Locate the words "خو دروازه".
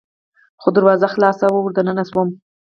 0.61-1.07